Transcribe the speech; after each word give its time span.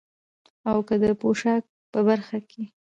او 0.69 0.77
که 0.87 0.95
د 1.03 1.05
پوشاک 1.21 1.63
په 1.91 1.99
برخه 2.07 2.37
کې، 2.49 2.63